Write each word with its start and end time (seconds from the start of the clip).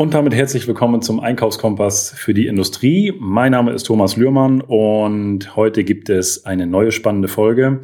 Und 0.00 0.14
damit 0.14 0.34
herzlich 0.34 0.66
willkommen 0.66 1.02
zum 1.02 1.20
Einkaufskompass 1.20 2.14
für 2.16 2.32
die 2.32 2.46
Industrie. 2.46 3.12
Mein 3.18 3.52
Name 3.52 3.72
ist 3.72 3.82
Thomas 3.82 4.16
Lührmann 4.16 4.62
und 4.62 5.56
heute 5.56 5.84
gibt 5.84 6.08
es 6.08 6.46
eine 6.46 6.66
neue 6.66 6.90
spannende 6.90 7.28
Folge. 7.28 7.82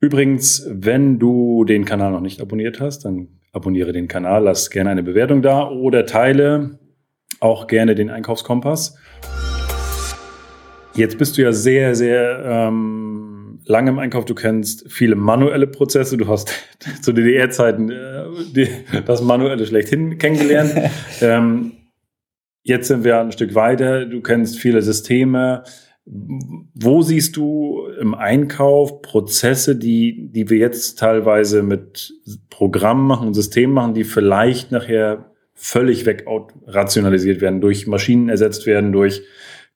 Übrigens, 0.00 0.66
wenn 0.70 1.18
du 1.18 1.66
den 1.66 1.84
Kanal 1.84 2.12
noch 2.12 2.22
nicht 2.22 2.40
abonniert 2.40 2.80
hast, 2.80 3.04
dann 3.04 3.28
abonniere 3.52 3.92
den 3.92 4.08
Kanal, 4.08 4.44
lass 4.44 4.70
gerne 4.70 4.88
eine 4.88 5.02
Bewertung 5.02 5.42
da 5.42 5.68
oder 5.68 6.06
teile 6.06 6.78
auch 7.40 7.66
gerne 7.66 7.94
den 7.94 8.08
Einkaufskompass. 8.08 8.96
Jetzt 10.94 11.18
bist 11.18 11.36
du 11.36 11.42
ja 11.42 11.52
sehr, 11.52 11.94
sehr 11.94 12.42
ähm, 12.42 13.27
lange 13.68 13.90
im 13.90 13.98
Einkauf, 13.98 14.24
du 14.24 14.34
kennst 14.34 14.90
viele 14.90 15.14
manuelle 15.14 15.66
Prozesse, 15.66 16.16
du 16.16 16.26
hast 16.26 16.52
zu 17.02 17.12
DDR-Zeiten 17.12 17.90
äh, 17.90 18.66
das 19.06 19.22
manuelle 19.22 19.66
schlechthin 19.66 20.18
kennengelernt. 20.18 20.74
ähm, 21.20 21.72
jetzt 22.62 22.88
sind 22.88 23.04
wir 23.04 23.20
ein 23.20 23.32
Stück 23.32 23.54
weiter, 23.54 24.06
du 24.06 24.20
kennst 24.20 24.58
viele 24.58 24.82
Systeme. 24.82 25.62
Wo 26.10 27.02
siehst 27.02 27.36
du 27.36 27.86
im 28.00 28.14
Einkauf 28.14 29.02
Prozesse, 29.02 29.76
die, 29.76 30.30
die 30.32 30.48
wir 30.48 30.56
jetzt 30.56 30.98
teilweise 30.98 31.62
mit 31.62 32.14
Programmen 32.48 33.06
machen 33.06 33.28
und 33.28 33.34
Systemen 33.34 33.74
machen, 33.74 33.92
die 33.92 34.04
vielleicht 34.04 34.72
nachher 34.72 35.32
völlig 35.52 36.06
weg 36.06 36.24
rationalisiert 36.66 37.42
werden, 37.42 37.60
durch 37.60 37.86
Maschinen 37.86 38.30
ersetzt 38.30 38.64
werden, 38.64 38.92
durch 38.92 39.22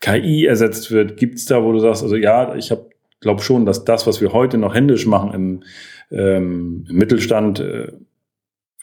KI 0.00 0.46
ersetzt 0.46 0.90
wird? 0.90 1.18
Gibt 1.18 1.34
es 1.34 1.44
da, 1.44 1.62
wo 1.62 1.72
du 1.72 1.80
sagst, 1.80 2.02
also 2.02 2.16
ja, 2.16 2.54
ich 2.54 2.70
habe 2.70 2.91
glaube 3.22 3.42
schon, 3.42 3.64
dass 3.64 3.84
das, 3.84 4.06
was 4.06 4.20
wir 4.20 4.32
heute 4.32 4.58
noch 4.58 4.74
händisch 4.74 5.06
machen 5.06 5.32
im, 5.32 5.62
ähm, 6.10 6.84
im 6.88 6.96
Mittelstand, 6.96 7.60
äh, 7.60 7.92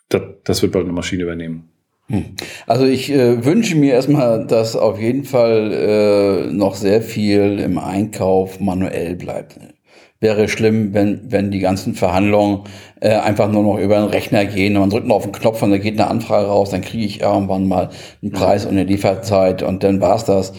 das, 0.10 0.22
das 0.44 0.62
wird 0.62 0.72
bald 0.72 0.86
eine 0.86 0.94
Maschine 0.94 1.23
übernehmen. 1.23 1.70
Hm. 2.08 2.26
Also 2.66 2.86
ich 2.86 3.12
äh, 3.12 3.46
wünsche 3.46 3.76
mir 3.76 3.94
erstmal, 3.94 4.48
dass 4.48 4.76
auf 4.76 5.00
jeden 5.00 5.26
Fall 5.26 5.72
äh, 5.72 6.52
noch 6.52 6.73
sehr 6.73 7.04
viel 7.04 7.59
im 7.59 7.78
Einkauf 7.78 8.59
manuell 8.59 9.16
bleibt 9.16 9.59
wäre 10.22 10.50
schlimm, 10.50 10.94
wenn, 10.94 11.31
wenn 11.31 11.50
die 11.50 11.59
ganzen 11.59 11.95
Verhandlungen 11.95 12.66
äh, 13.00 13.12
einfach 13.12 13.50
nur 13.50 13.64
noch 13.64 13.78
über 13.78 13.95
den 13.95 14.09
Rechner 14.09 14.45
gehen 14.45 14.75
und 14.75 14.81
man 14.81 14.89
drückt 14.89 15.08
nur 15.08 15.16
auf 15.16 15.23
den 15.23 15.31
Knopf 15.31 15.62
und 15.62 15.72
da 15.72 15.78
geht 15.78 15.98
eine 15.98 16.09
Anfrage 16.09 16.48
raus, 16.48 16.72
dann 16.72 16.81
kriege 16.81 17.06
ich 17.06 17.22
irgendwann 17.22 17.67
mal 17.67 17.89
einen 18.22 18.31
Preis 18.31 18.66
und 18.66 18.72
eine 18.72 18.84
Lieferzeit 18.84 19.64
und 19.64 19.84
dann 19.84 20.02
war's 20.02 20.25
das. 20.25 20.52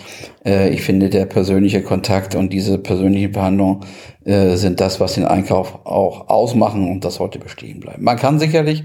Äh, 0.47 0.71
ich 0.71 0.81
finde, 0.81 1.11
der 1.11 1.27
persönliche 1.27 1.83
Kontakt 1.83 2.35
und 2.35 2.53
diese 2.53 2.79
persönlichen 2.79 3.35
Verhandlungen 3.35 3.81
äh, 4.25 4.57
sind 4.57 4.81
das, 4.81 4.99
was 4.99 5.15
den 5.15 5.27
Einkauf 5.27 5.85
auch 5.85 6.29
ausmachen 6.29 6.91
und 6.91 7.05
das 7.05 7.17
sollte 7.17 7.39
bestehen 7.39 7.81
bleiben. 7.81 8.03
Man 8.03 8.17
kann 8.17 8.39
sicherlich 8.39 8.85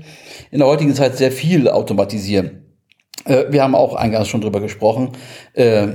in 0.52 0.60
der 0.60 0.68
heutigen 0.68 0.94
Zeit 0.94 1.16
sehr 1.16 1.32
viel 1.32 1.70
automatisieren. 1.70 2.66
Äh, 3.24 3.46
wir 3.50 3.64
haben 3.64 3.76
auch 3.76 3.96
eingangs 3.96 4.28
schon 4.28 4.42
drüber 4.42 4.60
gesprochen, 4.60 5.12
äh, 5.54 5.88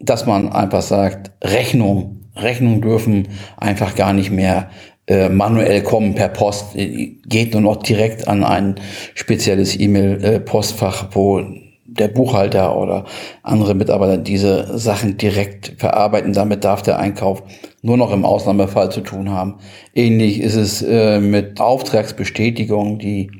dass 0.00 0.24
man 0.24 0.50
einfach 0.50 0.82
sagt, 0.82 1.32
Rechnung 1.44 2.17
Rechnungen 2.38 2.80
dürfen 2.80 3.28
einfach 3.56 3.94
gar 3.94 4.12
nicht 4.12 4.30
mehr 4.30 4.70
äh, 5.06 5.28
manuell 5.28 5.82
kommen 5.82 6.14
per 6.14 6.28
Post. 6.28 6.74
Geht 6.74 7.52
nur 7.52 7.62
noch 7.62 7.76
direkt 7.76 8.28
an 8.28 8.44
ein 8.44 8.76
spezielles 9.14 9.78
E-Mail-Postfach, 9.78 11.08
wo 11.12 11.42
der 11.86 12.08
Buchhalter 12.08 12.76
oder 12.76 13.06
andere 13.42 13.74
Mitarbeiter 13.74 14.18
diese 14.18 14.78
Sachen 14.78 15.16
direkt 15.16 15.74
verarbeiten. 15.78 16.32
Damit 16.32 16.64
darf 16.64 16.82
der 16.82 16.98
Einkauf 16.98 17.42
nur 17.82 17.96
noch 17.96 18.12
im 18.12 18.24
Ausnahmefall 18.24 18.92
zu 18.92 19.00
tun 19.00 19.30
haben. 19.30 19.56
Ähnlich 19.94 20.40
ist 20.40 20.54
es 20.54 20.82
äh, 20.82 21.18
mit 21.20 21.60
Auftragsbestätigungen, 21.60 22.98
die 22.98 23.30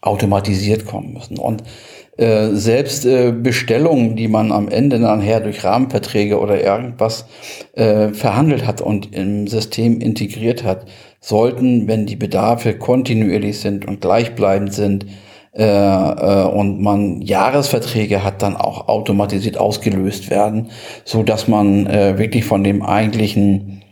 automatisiert 0.00 0.86
kommen 0.86 1.12
müssen. 1.14 1.38
Und 1.38 1.62
äh, 2.22 2.54
selbst 2.54 3.04
äh, 3.04 3.32
Bestellungen, 3.32 4.14
die 4.14 4.28
man 4.28 4.52
am 4.52 4.68
Ende 4.68 5.00
nachher 5.00 5.40
durch 5.40 5.64
Rahmenverträge 5.64 6.38
oder 6.38 6.62
irgendwas 6.62 7.26
äh, 7.72 8.10
verhandelt 8.10 8.64
hat 8.64 8.80
und 8.80 9.12
im 9.12 9.48
System 9.48 10.00
integriert 10.00 10.62
hat, 10.62 10.86
sollten, 11.20 11.88
wenn 11.88 12.06
die 12.06 12.14
Bedarfe 12.14 12.78
kontinuierlich 12.78 13.58
sind 13.58 13.88
und 13.88 14.00
gleichbleibend 14.00 14.72
sind, 14.72 15.06
äh, 15.54 15.64
äh, 15.64 16.44
und 16.44 16.80
man 16.80 17.20
Jahresverträge 17.22 18.22
hat, 18.22 18.40
dann 18.40 18.56
auch 18.56 18.86
automatisiert 18.86 19.58
ausgelöst 19.58 20.30
werden, 20.30 20.70
so 21.04 21.24
dass 21.24 21.48
man 21.48 21.86
wirklich 22.18 22.44
von 22.44 22.62
dem 22.62 22.82
eigentlichen 22.82 23.82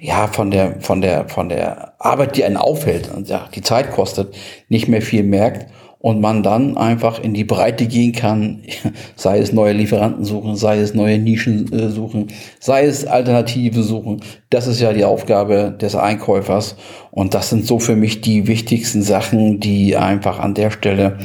ja, 0.00 0.28
von 0.28 0.52
der, 0.52 0.80
von 0.80 1.00
der, 1.00 1.28
von 1.28 1.48
der 1.48 1.94
Arbeit, 1.98 2.36
die 2.36 2.44
einen 2.44 2.56
aufhält 2.56 3.10
und 3.12 3.28
ja, 3.28 3.48
die 3.52 3.62
Zeit 3.62 3.90
kostet, 3.90 4.36
nicht 4.68 4.86
mehr 4.86 5.02
viel 5.02 5.24
merkt 5.24 5.66
und 6.00 6.20
man 6.20 6.42
dann 6.42 6.76
einfach 6.76 7.20
in 7.20 7.34
die 7.34 7.44
Breite 7.44 7.86
gehen 7.86 8.12
kann, 8.12 8.62
sei 9.16 9.38
es 9.38 9.52
neue 9.52 9.72
Lieferanten 9.72 10.24
suchen, 10.24 10.56
sei 10.56 10.78
es 10.78 10.94
neue 10.94 11.18
Nischen 11.18 11.72
äh, 11.72 11.90
suchen, 11.90 12.28
sei 12.60 12.84
es 12.84 13.04
Alternative 13.04 13.82
suchen. 13.82 14.20
Das 14.50 14.66
ist 14.66 14.80
ja 14.80 14.92
die 14.92 15.04
Aufgabe 15.04 15.76
des 15.80 15.96
Einkäufers 15.96 16.76
und 17.10 17.34
das 17.34 17.50
sind 17.50 17.66
so 17.66 17.78
für 17.78 17.96
mich 17.96 18.20
die 18.20 18.46
wichtigsten 18.46 19.02
Sachen, 19.02 19.60
die 19.60 19.96
einfach 19.96 20.38
an 20.38 20.54
der 20.54 20.70
Stelle 20.70 21.18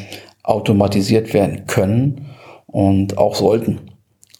automatisiert 0.43 1.33
werden 1.33 1.65
können 1.67 2.29
und 2.65 3.17
auch 3.17 3.35
sollten. 3.35 3.81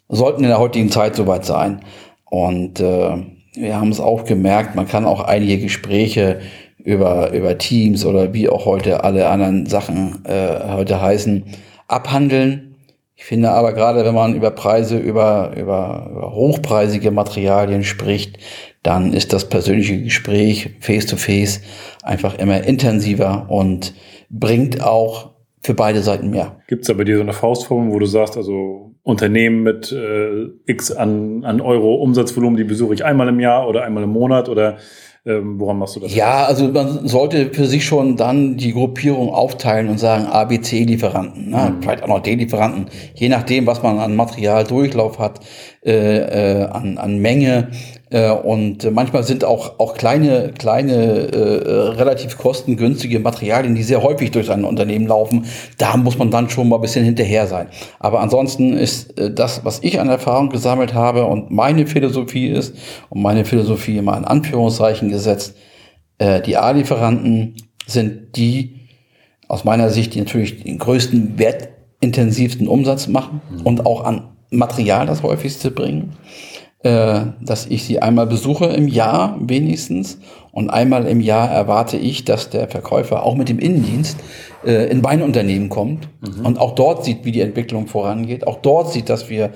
Sollten 0.10 0.44
in 0.44 0.50
der 0.50 0.60
heutigen 0.60 0.90
Zeit 0.90 1.16
soweit 1.16 1.46
sein. 1.46 1.82
Und 2.30 2.80
äh, 2.80 3.18
wir 3.56 3.80
haben 3.80 3.92
es 3.92 4.00
auch 4.00 4.26
gemerkt, 4.26 4.76
man 4.76 4.88
kann 4.88 5.06
auch 5.06 5.22
einige 5.22 5.60
Gespräche 5.60 6.40
über, 6.84 7.32
über 7.34 7.58
Teams 7.58 8.06
oder 8.06 8.34
wie 8.34 8.50
auch 8.50 8.66
heute 8.66 9.04
alle 9.04 9.28
anderen 9.30 9.66
Sachen 9.66 10.24
äh, 10.26 10.74
heute 10.74 11.02
heißen, 11.02 11.46
abhandeln. 11.88 12.76
Ich 13.16 13.26
finde 13.26 13.52
aber 13.52 13.74
gerade, 13.74 14.04
wenn 14.04 14.16
man 14.16 14.36
über 14.36 14.52
Preise, 14.52 14.98
über, 14.98 15.54
über, 15.56 16.10
über 16.12 16.36
hochpreisige 16.36 17.12
Materialien 17.12 17.84
spricht, 17.84 18.38
dann 18.82 19.14
ist 19.14 19.32
das 19.32 19.48
persönliche 19.48 20.02
Gespräch 20.02 20.72
face-to-face 20.82 21.60
-face 21.60 21.62
einfach 22.04 22.38
immer 22.38 22.64
intensiver 22.64 23.46
und 23.50 23.94
bringt 24.30 24.84
auch 24.84 25.32
für 25.62 25.74
beide 25.74 26.02
Seiten 26.02 26.32
mehr. 26.32 26.58
Gibt 26.68 26.82
es 26.82 26.88
da 26.88 26.94
bei 26.94 27.06
dir 27.06 27.16
so 27.16 27.22
eine 27.22 27.32
Faustformel, 27.32 27.94
wo 27.94 28.00
du 28.00 28.06
sagst, 28.06 28.36
also 28.36 28.92
Unternehmen 29.04 29.64
mit 29.64 29.94
äh, 29.94 30.48
X 30.66 30.92
an, 30.92 31.46
an 31.46 31.62
Euro 31.62 31.96
Umsatzvolumen, 31.96 32.58
die 32.58 32.66
besuche 32.66 32.94
ich 32.94 33.06
einmal 33.06 33.30
im 33.30 33.40
Jahr 33.40 33.70
oder 33.70 33.84
einmal 33.84 34.04
im 34.04 34.10
Monat 34.10 34.50
oder 34.50 34.78
ähm, 35.26 35.58
woran 35.58 35.80
machst 35.80 35.96
du 35.96 36.02
das? 36.02 36.14
Ja, 36.14 36.44
also 36.46 36.68
man 36.68 37.08
sollte 37.08 37.54
für 37.54 37.66
sich 37.66 37.86
schon 37.86 38.18
dann 38.18 38.58
die 38.58 38.74
Gruppierung 38.74 39.30
aufteilen 39.30 39.88
und 39.88 39.98
sagen 39.98 40.26
ABC-Lieferanten, 40.26 41.50
ne? 41.50 41.74
Mhm. 41.76 41.82
vielleicht 41.82 42.04
auch 42.04 42.10
noch 42.10 42.20
D-Lieferanten, 42.20 42.88
je 43.16 43.30
nachdem, 43.30 43.66
was 43.66 43.82
man 43.82 44.00
an 44.00 44.18
Materialdurchlauf 44.18 45.20
hat, 45.20 45.40
äh, 45.86 46.62
äh, 46.62 46.66
an, 46.66 46.98
an 46.98 47.20
Menge. 47.20 47.70
Äh, 48.14 48.30
und 48.30 48.90
manchmal 48.92 49.24
sind 49.24 49.44
auch, 49.44 49.80
auch 49.80 49.96
kleine, 49.96 50.54
kleine, 50.56 50.94
äh, 50.94 51.68
relativ 51.98 52.38
kostengünstige 52.38 53.20
Materialien, 53.20 53.74
die 53.74 53.82
sehr 53.82 54.04
häufig 54.04 54.30
durch 54.30 54.52
ein 54.52 54.64
Unternehmen 54.64 55.08
laufen. 55.08 55.46
Da 55.80 55.98
muss 55.98 56.20
man 56.20 56.30
dann 56.30 56.50
schon 56.50 56.70
mal 56.70 56.76
ein 56.76 56.82
bisschen 56.82 57.04
hinterher 57.04 57.48
sein. 57.48 57.68
Aber 58.00 58.20
ansonsten 58.20 58.74
ist 58.74 59.18
äh, 59.20 59.34
das, 59.34 59.66
was 59.66 59.80
ich 59.82 60.00
an 60.00 60.10
Erfahrung 60.10 60.50
gesammelt 60.50 60.94
habe 60.94 61.26
und 61.26 61.50
meine 61.50 61.88
Philosophie 61.88 62.50
ist, 62.50 62.76
und 63.10 63.24
meine 63.24 63.46
Philosophie 63.46 63.98
immer 63.98 64.16
in 64.16 64.26
Anführungszeichen 64.26 65.10
gesetzt, 65.10 65.56
äh, 66.20 66.40
die 66.40 66.56
A-Lieferanten 66.56 67.56
sind 67.88 68.36
die, 68.38 68.82
aus 69.48 69.64
meiner 69.64 69.90
Sicht, 69.90 70.14
die 70.14 70.20
natürlich 70.20 70.64
den 70.64 70.78
größten 70.78 71.40
wertintensivsten 71.40 72.68
Umsatz 72.68 73.08
machen 73.08 73.42
mhm. 73.50 73.62
und 73.62 73.86
auch 73.88 74.04
an 74.04 74.30
Material 74.52 75.08
das 75.08 75.24
häufigste 75.24 75.72
bringen, 75.72 76.14
äh, 76.84 77.22
dass 77.42 77.66
ich 77.66 77.86
sie 77.86 78.02
einmal 78.02 78.28
besuche 78.28 78.66
im 78.66 78.88
Jahr 78.88 79.38
wenigstens 79.40 80.20
und 80.52 80.70
einmal 80.70 81.08
im 81.08 81.22
Jahr 81.22 81.50
erwarte 81.50 81.98
ich, 81.98 82.26
dass 82.26 82.50
der 82.50 82.68
Verkäufer 82.68 83.24
auch 83.24 83.36
mit 83.36 83.50
dem 83.50 83.58
Innendienst 83.58 84.18
äh, 84.66 84.90
in 84.92 85.02
mein 85.02 85.22
Unternehmen 85.22 85.70
kommt 85.70 86.10
mhm. 86.22 86.46
und 86.46 86.60
auch 86.60 86.76
dort 86.76 87.06
sieht, 87.06 87.26
wie 87.26 87.32
die 87.32 87.42
Entwicklung 87.42 87.88
vorangeht, 87.88 88.46
auch 88.46 88.58
dort 88.58 88.92
sieht, 88.92 89.10
dass 89.10 89.30
wir 89.30 89.52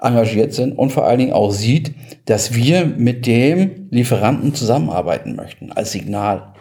engagiert 0.00 0.52
sind 0.52 0.76
und 0.76 0.90
vor 0.90 1.06
allen 1.06 1.20
Dingen 1.20 1.32
auch 1.32 1.52
sieht, 1.52 1.94
dass 2.24 2.54
wir 2.54 2.84
mit 2.84 3.26
dem 3.26 3.88
Lieferanten 3.90 4.54
zusammenarbeiten 4.54 5.36
möchten 5.36 5.72
als 5.72 5.92
Signal. 5.92 6.52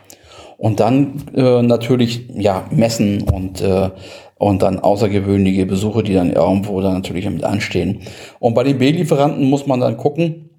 Und 0.57 0.79
dann 0.79 1.23
äh, 1.33 1.63
natürlich 1.63 2.29
ja 2.35 2.65
messen 2.69 3.23
und 3.23 3.61
äh, 3.61 3.89
und 4.41 4.63
dann 4.63 4.79
außergewöhnliche 4.79 5.67
Besuche, 5.67 6.01
die 6.01 6.15
dann 6.15 6.33
irgendwo 6.33 6.81
dann 6.81 6.93
natürlich 6.93 7.29
mit 7.29 7.43
anstehen. 7.43 8.01
Und 8.39 8.55
bei 8.55 8.63
den 8.63 8.79
B-Lieferanten 8.79 9.47
muss 9.47 9.67
man 9.67 9.79
dann 9.79 9.97
gucken, 9.97 10.49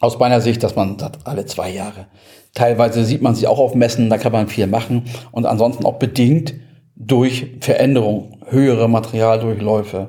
aus 0.00 0.18
meiner 0.18 0.42
Sicht, 0.42 0.62
dass 0.62 0.76
man 0.76 0.98
das 0.98 1.12
alle 1.24 1.46
zwei 1.46 1.70
Jahre. 1.70 2.08
Teilweise 2.52 3.04
sieht 3.06 3.22
man 3.22 3.34
sie 3.34 3.46
auch 3.46 3.58
auf 3.58 3.74
Messen, 3.74 4.10
da 4.10 4.18
kann 4.18 4.32
man 4.32 4.48
viel 4.48 4.66
machen 4.66 5.04
und 5.30 5.46
ansonsten 5.46 5.86
auch 5.86 5.94
bedingt 5.94 6.52
durch 6.94 7.46
Veränderung, 7.60 8.42
höhere 8.50 8.86
Materialdurchläufe, 8.86 10.08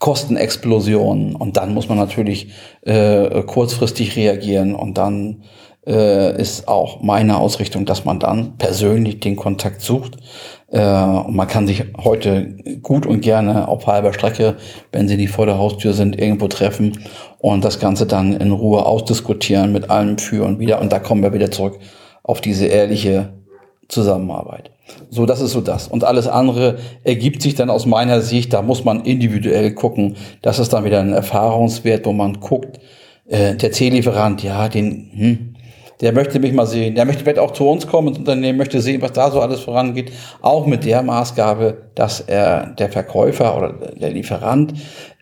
Kostenexplosionen 0.00 1.36
und 1.36 1.56
dann 1.56 1.72
muss 1.72 1.88
man 1.88 1.98
natürlich 1.98 2.50
äh, 2.82 3.42
kurzfristig 3.42 4.16
reagieren 4.16 4.74
und 4.74 4.98
dann 4.98 5.44
äh, 5.86 6.40
ist 6.40 6.68
auch 6.68 7.02
meine 7.02 7.38
Ausrichtung, 7.38 7.86
dass 7.86 8.04
man 8.04 8.18
dann 8.18 8.58
persönlich 8.58 9.20
den 9.20 9.36
Kontakt 9.36 9.80
sucht. 9.80 10.16
Äh, 10.70 10.80
und 10.80 11.34
man 11.34 11.48
kann 11.48 11.66
sich 11.66 11.84
heute 12.02 12.56
gut 12.82 13.06
und 13.06 13.20
gerne 13.20 13.68
auf 13.68 13.86
halber 13.86 14.12
Strecke, 14.12 14.56
wenn 14.92 15.08
sie 15.08 15.16
nicht 15.16 15.30
vor 15.30 15.46
der 15.46 15.58
Haustür 15.58 15.92
sind, 15.92 16.18
irgendwo 16.18 16.48
treffen 16.48 16.98
und 17.38 17.64
das 17.64 17.78
Ganze 17.78 18.06
dann 18.06 18.34
in 18.34 18.52
Ruhe 18.52 18.84
ausdiskutieren 18.84 19.72
mit 19.72 19.90
allem 19.90 20.18
für 20.18 20.44
und 20.44 20.58
wieder. 20.58 20.80
Und 20.80 20.92
da 20.92 20.98
kommen 20.98 21.22
wir 21.22 21.32
wieder 21.32 21.50
zurück 21.50 21.78
auf 22.22 22.40
diese 22.40 22.66
ehrliche 22.66 23.32
Zusammenarbeit. 23.88 24.70
So, 25.10 25.26
das 25.26 25.40
ist 25.40 25.52
so 25.52 25.60
das. 25.60 25.88
Und 25.88 26.04
alles 26.04 26.28
andere 26.28 26.78
ergibt 27.04 27.42
sich 27.42 27.54
dann 27.54 27.70
aus 27.70 27.86
meiner 27.86 28.20
Sicht, 28.20 28.52
da 28.52 28.62
muss 28.62 28.84
man 28.84 29.04
individuell 29.04 29.72
gucken. 29.72 30.16
Das 30.42 30.58
ist 30.58 30.72
dann 30.72 30.84
wieder 30.84 31.00
ein 31.00 31.12
Erfahrungswert, 31.12 32.06
wo 32.06 32.12
man 32.12 32.40
guckt, 32.40 32.78
äh, 33.26 33.54
der 33.54 33.72
C-Lieferant, 33.72 34.42
ja, 34.42 34.68
den, 34.68 35.10
hm, 35.14 35.54
der 36.00 36.12
möchte 36.12 36.38
mich 36.38 36.52
mal 36.52 36.66
sehen, 36.66 36.94
der 36.94 37.04
möchte 37.04 37.22
vielleicht 37.22 37.38
auch 37.38 37.52
zu 37.52 37.68
uns 37.68 37.86
kommen 37.86 38.08
ins 38.08 38.18
Unternehmen, 38.18 38.58
möchte 38.58 38.80
sehen, 38.80 39.02
was 39.02 39.12
da 39.12 39.30
so 39.30 39.40
alles 39.40 39.60
vorangeht, 39.60 40.12
auch 40.40 40.66
mit 40.66 40.84
der 40.84 41.02
Maßgabe, 41.02 41.90
dass 41.94 42.20
er 42.20 42.74
der 42.78 42.88
Verkäufer 42.88 43.56
oder 43.56 43.74
der 43.96 44.10
Lieferant 44.10 44.74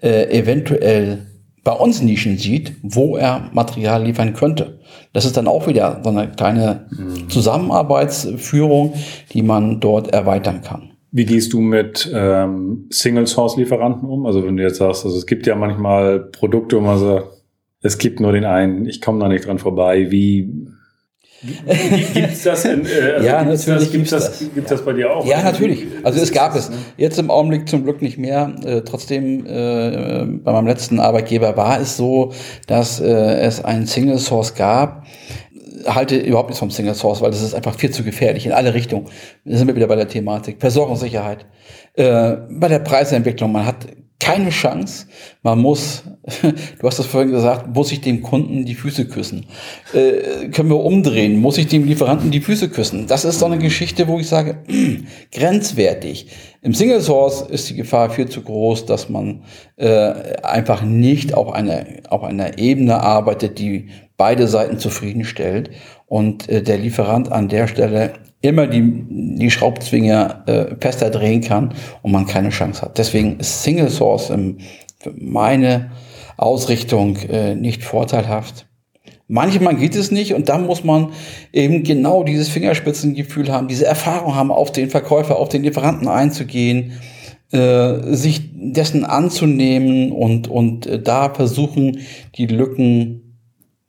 äh, 0.02 0.30
eventuell 0.38 1.26
bei 1.64 1.72
uns 1.72 2.00
Nischen 2.00 2.38
sieht, 2.38 2.74
wo 2.82 3.16
er 3.16 3.50
Material 3.52 4.04
liefern 4.04 4.34
könnte. 4.34 4.78
Das 5.12 5.24
ist 5.24 5.36
dann 5.36 5.48
auch 5.48 5.66
wieder 5.66 6.00
so 6.04 6.10
eine 6.10 6.30
kleine 6.30 6.86
mhm. 6.90 7.28
Zusammenarbeitsführung, 7.28 8.94
die 9.32 9.42
man 9.42 9.80
dort 9.80 10.12
erweitern 10.12 10.62
kann. 10.62 10.92
Wie 11.10 11.24
gehst 11.24 11.52
du 11.52 11.60
mit 11.60 12.08
ähm, 12.14 12.86
Single-Source-Lieferanten 12.90 14.08
um? 14.08 14.26
Also 14.26 14.44
wenn 14.44 14.56
du 14.56 14.62
jetzt 14.62 14.76
sagst, 14.76 15.04
also 15.04 15.16
es 15.16 15.26
gibt 15.26 15.46
ja 15.46 15.56
manchmal 15.56 16.20
Produkte, 16.20 16.76
wo 16.76 16.82
man 16.82 16.98
sagt, 16.98 17.35
es 17.86 17.98
gibt 17.98 18.20
nur 18.20 18.32
den 18.32 18.44
einen, 18.44 18.86
ich 18.86 19.00
komme 19.00 19.20
da 19.20 19.28
nicht 19.28 19.46
dran 19.46 19.58
vorbei. 19.58 20.10
Wie, 20.10 20.66
Gibt 22.14 22.32
es 22.32 22.42
das? 22.44 22.64
In, 22.64 22.86
äh, 22.86 23.12
also 23.16 23.26
ja, 23.26 23.42
gibt's 23.42 23.66
natürlich. 23.66 23.92
Gibt 23.92 24.12
das, 24.12 24.38
das, 24.38 24.54
gibt's 24.54 24.70
das 24.70 24.84
bei 24.84 24.92
dir 24.94 25.14
auch? 25.14 25.26
Ja, 25.26 25.42
natürlich. 25.42 25.86
Also 26.02 26.20
es 26.20 26.32
gab 26.32 26.54
es. 26.56 26.70
Jetzt 26.96 27.18
im 27.18 27.30
Augenblick 27.30 27.68
zum 27.68 27.84
Glück 27.84 28.00
nicht 28.02 28.18
mehr. 28.18 28.54
Äh, 28.64 28.82
trotzdem, 28.82 29.44
äh, 29.46 30.24
bei 30.26 30.52
meinem 30.52 30.66
letzten 30.66 30.98
Arbeitgeber 30.98 31.56
war 31.56 31.80
es 31.80 31.96
so, 31.96 32.32
dass 32.66 33.00
äh, 33.00 33.06
es 33.06 33.62
einen 33.64 33.86
Single 33.86 34.18
Source 34.18 34.54
gab. 34.54 35.04
Halte 35.86 36.16
überhaupt 36.16 36.48
nichts 36.48 36.58
vom 36.58 36.70
Single 36.70 36.94
Source, 36.94 37.20
weil 37.20 37.30
das 37.30 37.42
ist 37.42 37.54
einfach 37.54 37.74
viel 37.74 37.90
zu 37.90 38.02
gefährlich 38.02 38.46
in 38.46 38.52
alle 38.52 38.74
Richtungen. 38.74 39.06
Da 39.44 39.56
sind 39.56 39.68
wir 39.68 39.76
wieder 39.76 39.86
bei 39.86 39.96
der 39.96 40.08
Thematik. 40.08 40.56
Versorgungssicherheit. 40.58 41.46
Äh, 41.94 42.36
bei 42.50 42.68
der 42.68 42.80
Preisentwicklung, 42.80 43.52
man 43.52 43.66
hat 43.66 43.86
keine 44.26 44.50
Chance. 44.50 45.06
Man 45.44 45.60
muss, 45.60 46.02
du 46.42 46.86
hast 46.86 46.98
das 46.98 47.06
vorhin 47.06 47.30
gesagt, 47.30 47.72
muss 47.72 47.92
ich 47.92 48.00
dem 48.00 48.22
Kunden 48.22 48.64
die 48.64 48.74
Füße 48.74 49.06
küssen. 49.06 49.46
Äh, 49.94 50.48
können 50.48 50.68
wir 50.68 50.80
umdrehen? 50.80 51.40
Muss 51.40 51.58
ich 51.58 51.68
dem 51.68 51.84
Lieferanten 51.84 52.32
die 52.32 52.40
Füße 52.40 52.68
küssen? 52.68 53.06
Das 53.06 53.24
ist 53.24 53.38
so 53.38 53.46
eine 53.46 53.58
Geschichte, 53.58 54.08
wo 54.08 54.18
ich 54.18 54.28
sage, 54.28 54.58
grenzwertig. 55.32 56.26
Im 56.60 56.74
Single 56.74 57.02
Source 57.02 57.42
ist 57.42 57.70
die 57.70 57.76
Gefahr 57.76 58.10
viel 58.10 58.28
zu 58.28 58.42
groß, 58.42 58.86
dass 58.86 59.08
man 59.08 59.44
äh, 59.76 59.86
einfach 60.42 60.82
nicht 60.82 61.32
auf 61.32 61.52
einer, 61.52 61.86
auf 62.08 62.24
einer 62.24 62.58
Ebene 62.58 63.00
arbeitet, 63.00 63.60
die 63.60 63.90
beide 64.16 64.48
Seiten 64.48 64.80
zufriedenstellt 64.80 65.70
und 66.06 66.48
äh, 66.48 66.62
der 66.62 66.78
Lieferant 66.78 67.30
an 67.30 67.48
der 67.48 67.66
Stelle 67.66 68.14
immer 68.40 68.66
die, 68.66 69.04
die 69.38 69.50
Schraubzwinge 69.50 70.42
äh, 70.46 70.76
fester 70.80 71.10
drehen 71.10 71.40
kann 71.40 71.74
und 72.02 72.12
man 72.12 72.26
keine 72.26 72.50
Chance 72.50 72.82
hat. 72.82 72.98
Deswegen 72.98 73.38
ist 73.40 73.62
Single 73.62 73.90
Source 73.90 74.30
im, 74.30 74.58
für 74.98 75.12
meine 75.16 75.90
Ausrichtung 76.36 77.16
äh, 77.16 77.54
nicht 77.54 77.82
vorteilhaft. 77.82 78.66
Manchmal 79.28 79.74
geht 79.74 79.96
es 79.96 80.12
nicht 80.12 80.34
und 80.34 80.48
dann 80.48 80.66
muss 80.66 80.84
man 80.84 81.12
eben 81.52 81.82
genau 81.82 82.22
dieses 82.22 82.48
Fingerspitzengefühl 82.48 83.50
haben, 83.50 83.66
diese 83.66 83.86
Erfahrung 83.86 84.36
haben, 84.36 84.52
auf 84.52 84.70
den 84.70 84.88
Verkäufer, 84.88 85.36
auf 85.38 85.48
den 85.48 85.64
Lieferanten 85.64 86.06
einzugehen, 86.06 86.92
äh, 87.50 88.14
sich 88.14 88.50
dessen 88.54 89.04
anzunehmen 89.04 90.12
und, 90.12 90.46
und 90.46 90.86
äh, 90.86 91.02
da 91.02 91.34
versuchen, 91.34 91.98
die 92.36 92.46
Lücken 92.46 93.25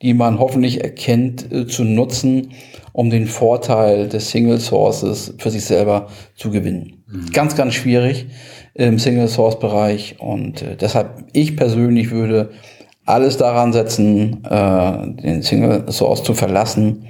die 0.01 0.13
man 0.13 0.39
hoffentlich 0.39 0.83
erkennt, 0.83 1.51
äh, 1.51 1.67
zu 1.67 1.83
nutzen, 1.83 2.51
um 2.93 3.09
den 3.09 3.27
Vorteil 3.27 4.07
des 4.07 4.29
Single 4.29 4.59
Sources 4.59 5.33
für 5.37 5.49
sich 5.49 5.65
selber 5.65 6.07
zu 6.35 6.51
gewinnen. 6.51 7.03
Mhm. 7.07 7.31
Ganz, 7.31 7.55
ganz 7.55 7.73
schwierig 7.73 8.27
im 8.73 8.99
Single 8.99 9.27
Source 9.27 9.59
Bereich 9.59 10.15
und 10.19 10.61
äh, 10.61 10.75
deshalb 10.75 11.25
ich 11.33 11.55
persönlich 11.55 12.11
würde 12.11 12.51
alles 13.05 13.37
daran 13.37 13.73
setzen, 13.73 14.43
äh, 14.43 15.21
den 15.21 15.41
Single 15.41 15.85
Source 15.91 16.23
zu 16.23 16.33
verlassen 16.33 17.07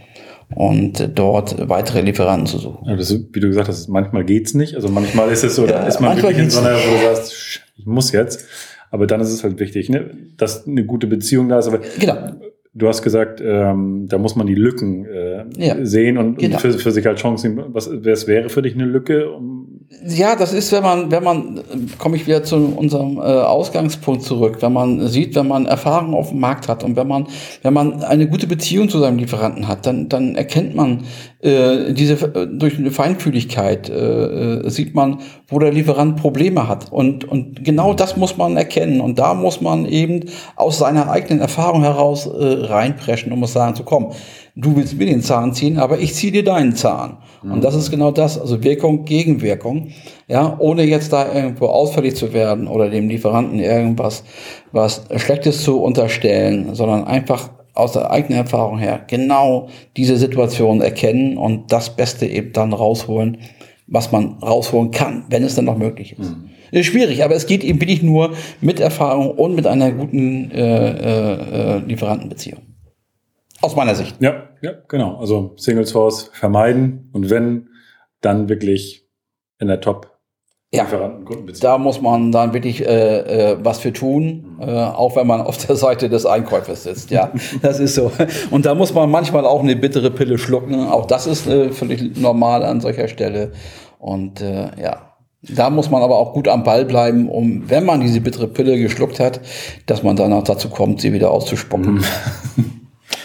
und 0.56 1.10
dort 1.16 1.68
weitere 1.68 2.01
Lieferanten 2.01 2.48
zu 2.48 2.60
suchen. 2.60 2.88
Ja, 2.88 2.95
das 2.95 3.12
wie 3.12 3.40
du 3.40 3.48
gesagt 3.48 3.68
hast, 3.68 3.90
manchmal 3.90 4.24
geht's 4.24 4.54
nicht. 4.54 4.75
Also 4.75 4.88
manchmal 4.88 5.30
ist 5.31 5.44
es 5.44 5.56
so, 5.56 5.66
ja, 5.66 5.74
da 5.74 5.88
ist 5.88 6.00
man 6.00 6.16
wirklich 6.16 6.38
in 6.38 6.50
so 6.50 6.60
einer, 6.60 6.75
wo 6.75 6.95
du 6.95 7.16
sagst, 7.16 7.62
ich 7.75 7.86
muss 7.86 8.12
jetzt. 8.12 8.45
Aber 8.90 9.06
dann 9.07 9.19
ist 9.19 9.31
es 9.31 9.44
halt 9.44 9.60
wichtig, 9.60 9.90
ne, 9.90 10.12
dass 10.38 10.66
eine 10.66 10.86
gute 10.86 11.07
Beziehung 11.07 11.50
da 11.50 11.60
ist. 11.60 11.68
Aber 11.68 11.80
genau. 12.00 12.31
Du 12.77 12.88
hast 12.88 13.01
gesagt, 13.01 13.41
ähm, 13.44 14.06
da 14.07 14.19
muss 14.19 14.35
man 14.35 14.45
die 14.45 14.56
Lücken 14.56 15.06
äh, 15.06 15.45
ja, 15.57 15.83
sehen 15.83 16.18
und, 16.18 16.38
genau. 16.38 16.56
und 16.56 16.62
für, 16.62 16.74
für, 16.74 16.91
sich 16.91 17.07
als 17.07 17.19
Chance 17.21 17.41
sehen. 17.41 17.63
Was, 17.69 17.89
was 17.91 18.27
wäre 18.27 18.50
für 18.50 18.62
dich 18.62 18.75
eine 18.75 18.85
Lücke? 18.85 19.31
Um 19.31 19.56
ja, 20.06 20.36
das 20.36 20.51
ist, 20.51 20.72
wenn 20.74 20.84
man, 20.84 21.12
wenn 21.12 21.24
man, 21.24 21.63
komme 21.98 22.18
ich 22.18 22.28
wieder 22.28 22.44
zu 22.44 22.57
unserem 22.57 23.18
äh, 23.18 23.22
Ausgangspunkt 23.22 24.24
zurück, 24.24 24.57
wenn 24.60 24.74
man 24.74 25.07
sieht, 25.07 25.34
wenn 25.36 25.48
man 25.48 25.66
Erfahrung 25.66 26.13
auf 26.13 26.30
dem 26.30 26.39
Markt 26.39 26.68
hat 26.68 26.84
und 26.84 26.98
wenn 26.98 27.07
man, 27.07 27.28
wenn 27.62 27.74
man 27.74 28.04
eine 28.04 28.28
gute 28.28 28.48
Beziehung 28.48 28.89
zu 28.89 29.00
seinem 29.00 29.18
Lieferanten 29.18 29.68
hat, 29.68 29.86
dann, 29.86 30.10
dann 30.10 30.36
erkennt 30.36 30.75
man 30.75 31.06
äh, 31.39 31.94
diese 31.94 32.16
durch 32.48 32.78
eine 32.78 32.92
Feinfühligkeit 32.92 33.89
äh, 33.89 33.94
äh, 33.94 34.69
sieht 34.69 34.94
man, 34.94 35.19
wo 35.48 35.57
der 35.57 35.72
Lieferant 35.72 36.18
Probleme 36.18 36.68
hat. 36.68 36.92
Und 36.92 37.24
und 37.24 37.63
genau 37.63 37.94
das 37.94 38.18
muss 38.18 38.36
man 38.36 38.57
erkennen. 38.57 39.00
Und 39.00 39.19
da 39.19 39.33
muss 39.33 39.62
man 39.62 39.86
eben 39.86 40.25
aus 40.57 40.80
seiner 40.80 41.10
eigenen 41.10 41.40
Erfahrung 41.40 41.83
heraus 41.83 42.25
äh, 42.25 42.66
reinpreschen 42.66 43.31
und 43.31 43.40
muss 43.40 43.54
sagen, 43.54 43.75
so 43.75 43.83
komm, 43.83 44.12
du 44.57 44.75
willst 44.75 44.98
mir 44.98 45.06
den 45.06 45.21
Zahn 45.21 45.54
ziehen, 45.54 45.77
aber 45.77 46.00
ich 46.00 46.15
ziehe 46.15 46.31
dir 46.31 46.44
deinen 46.44 46.75
Zahn. 46.75 47.18
Mhm. 47.44 47.51
Und 47.54 47.63
das 47.63 47.75
ist 47.75 47.92
genau 47.92 48.12
das, 48.12 48.39
also 48.39 48.63
Wirkung 48.63 49.06
gegen 49.06 49.42
Wirkung. 49.42 49.89
Ja, 50.27 50.56
ohne 50.59 50.83
jetzt 50.83 51.13
da 51.13 51.31
irgendwo 51.31 51.68
ausfällig 51.68 52.15
zu 52.15 52.33
werden 52.33 52.68
oder 52.68 52.89
dem 52.89 53.07
Lieferanten 53.07 53.59
irgendwas 53.59 54.24
was 54.71 55.06
Schlechtes 55.15 55.63
zu 55.63 55.81
unterstellen, 55.81 56.74
sondern 56.74 57.06
einfach 57.06 57.51
aus 57.74 57.92
der 57.92 58.09
eigenen 58.09 58.39
Erfahrung 58.39 58.80
her 58.80 59.01
genau 59.07 59.69
diese 59.95 60.18
Situation 60.18 60.81
erkennen 60.81 61.38
und 61.38 61.71
das 61.71 61.95
Beste 61.95 62.25
eben 62.25 62.51
dann 62.51 62.74
rausholen, 62.74 63.38
was 63.85 64.11
man 64.11 64.40
rausholen 64.42 64.90
kann, 64.92 65.26
wenn 65.30 65.44
es 65.44 65.56
dann 65.56 65.66
noch 65.66 65.78
möglich 65.78 66.14
ist. 66.18 66.31
Mhm. 66.31 66.49
Ist 66.71 66.87
schwierig, 66.87 67.23
aber 67.23 67.35
es 67.35 67.45
geht 67.45 67.64
eben 67.64 67.80
wirklich 67.80 68.02
nur 68.02 68.33
mit 68.59 68.80
Erfahrung 68.80 69.31
und 69.31 69.56
mit 69.56 69.68
einer 69.68 69.92
guten 69.92 70.52
äh, 70.52 71.76
äh, 71.76 71.78
Lieferantenbeziehung. 71.80 72.61
Aus 73.61 73.76
meiner 73.76 73.95
Sicht. 73.95 74.16
Ja, 74.19 74.46
ja, 74.61 74.73
genau. 74.87 75.18
Also 75.18 75.54
Single 75.57 75.85
Source 75.85 76.30
vermeiden 76.33 77.09
und 77.14 77.30
wenn, 77.30 77.69
dann 78.21 78.49
wirklich 78.49 79.07
in 79.59 79.68
der 79.68 79.81
Top 79.81 80.18
ja, 80.73 80.85
da 81.61 81.78
muss 81.78 82.02
man 82.02 82.33
dann 82.33 82.54
wirklich 82.54 82.85
äh, 82.85 83.52
äh, 83.52 83.57
was 83.61 83.80
für 83.80 83.94
tun, 83.94 84.57
äh, 84.59 84.66
auch 84.66 85.16
wenn 85.16 85.26
man 85.26 85.40
auf 85.40 85.66
der 85.66 85.78
Seite 85.78 86.09
des 86.09 86.26
Einkäufers 86.26 86.83
sitzt. 86.83 87.09
Ja, 87.09 87.31
das 87.61 87.80
ist 87.80 87.95
so. 87.95 88.11
Und 88.52 88.66
da 88.66 88.76
muss 88.76 88.94
man 88.94 89.09
manchmal 89.09 89.45
auch 89.45 89.61
eine 89.61 89.78
bittere 89.78 90.11
Pille 90.11 90.37
schlucken. 90.37 90.87
Auch 90.87 91.06
das 91.06 91.26
ist 91.26 91.47
äh, 91.47 91.71
völlig 91.71 92.18
normal 92.18 92.66
an 92.66 92.81
solcher 92.81 93.07
Stelle. 93.07 93.54
Und 93.97 94.42
äh, 94.42 94.69
ja, 94.78 95.14
da 95.42 95.69
muss 95.69 95.90
man 95.90 96.02
aber 96.02 96.18
auch 96.18 96.33
gut 96.33 96.49
am 96.49 96.64
Ball 96.64 96.83
bleiben, 96.83 97.30
um, 97.30 97.69
wenn 97.69 97.85
man 97.85 98.02
diese 98.02 98.19
bittere 98.19 98.49
Pille 98.49 98.78
geschluckt 98.78 99.21
hat, 99.21 99.40
dass 99.85 100.04
man 100.04 100.18
dann 100.18 100.33
auch 100.33 100.44
dazu 100.44 100.69
kommt, 100.69 100.99
sie 100.99 101.14
wieder 101.14 101.31
auszuspucken. 101.31 102.04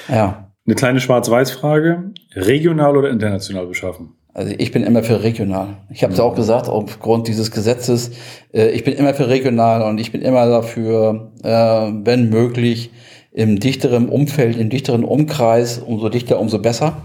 ja. 0.09 0.49
Eine 0.65 0.77
kleine 0.77 1.01
Schwarz-Weiß-Frage. 1.01 2.13
Regional 2.35 2.97
oder 2.97 3.11
international 3.11 3.67
beschaffen? 3.67 4.15
Also 4.33 4.55
ich 4.57 4.71
bin 4.71 4.85
immer 4.85 5.03
für 5.03 5.23
regional. 5.23 5.79
Ich 5.91 6.05
habe 6.05 6.13
es 6.13 6.21
ja. 6.21 6.25
auch 6.25 6.37
gesagt, 6.37 6.69
aufgrund 6.69 7.27
dieses 7.27 7.51
Gesetzes, 7.51 8.13
äh, 8.55 8.71
ich 8.71 8.85
bin 8.85 8.95
immer 8.95 9.13
für 9.13 9.29
regional 9.29 9.83
und 9.83 9.99
ich 9.99 10.13
bin 10.13 10.23
immer 10.23 10.47
dafür, 10.47 11.33
äh, 11.43 11.49
wenn 11.49 12.31
möglich, 12.31 12.91
im 13.33 13.59
dichteren 13.59 14.09
Umfeld, 14.09 14.57
im 14.57 14.71
dichteren 14.71 15.05
Umkreis, 15.05 15.79
umso 15.79 16.09
dichter, 16.09 16.39
umso 16.39 16.61
besser. 16.61 16.99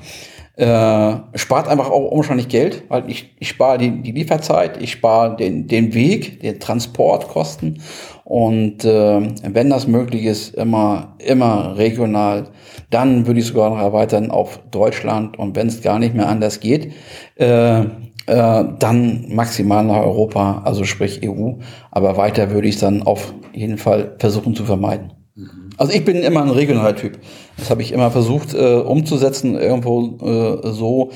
Äh, 0.57 1.17
spart 1.35 1.67
einfach 1.67 1.91
auch 1.91 2.11
unwahrscheinlich 2.11 2.47
Geld, 2.47 2.83
weil 2.89 3.07
ich, 3.11 3.35
ich 3.37 3.49
spare 3.49 3.77
die, 3.77 4.01
die 4.01 4.11
Lieferzeit, 4.11 4.81
ich 4.81 4.91
spare 4.91 5.35
den, 5.35 5.67
den 5.67 5.93
Weg, 5.93 6.39
den 6.39 6.59
Transportkosten 6.59 7.79
und 8.23 8.83
äh, 8.83 9.21
wenn 9.43 9.69
das 9.69 9.85
möglich 9.85 10.25
ist, 10.25 10.55
immer, 10.55 11.15
immer 11.19 11.77
regional. 11.77 12.47
Dann 12.89 13.27
würde 13.27 13.39
ich 13.39 13.45
sogar 13.45 13.69
noch 13.69 13.77
erweitern 13.77 14.31
auf 14.31 14.59
Deutschland 14.71 15.37
und 15.37 15.55
wenn 15.55 15.67
es 15.67 15.83
gar 15.83 15.99
nicht 15.99 16.15
mehr 16.15 16.27
anders 16.27 16.59
geht, 16.59 16.91
äh, 17.35 17.81
äh, 17.81 17.85
dann 18.25 19.25
maximal 19.29 19.85
nach 19.85 20.01
Europa, 20.01 20.63
also 20.65 20.85
sprich 20.85 21.21
EU. 21.23 21.53
Aber 21.91 22.17
weiter 22.17 22.49
würde 22.49 22.67
ich 22.67 22.75
es 22.75 22.81
dann 22.81 23.03
auf 23.03 23.33
jeden 23.53 23.77
Fall 23.77 24.15
versuchen 24.17 24.55
zu 24.55 24.65
vermeiden. 24.65 25.13
Mhm. 25.35 25.69
Also 25.77 25.93
ich 25.93 26.03
bin 26.03 26.17
immer 26.17 26.41
ein 26.41 26.49
regionaler 26.49 26.95
Typ. 26.95 27.19
Das 27.57 27.69
habe 27.69 27.81
ich 27.81 27.91
immer 27.91 28.11
versucht 28.11 28.53
äh, 28.53 28.75
umzusetzen, 28.75 29.55
irgendwo 29.55 30.17
äh, 30.21 30.71
so 30.71 31.11